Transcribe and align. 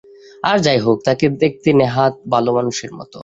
আর 0.43 0.57
যাই 0.65 0.79
হোক, 0.79 0.97
তাকে 1.07 1.25
দেখতে 1.43 1.69
নেহাত 1.79 2.13
ভালোমানুষের 2.33 2.91
মতো। 2.99 3.17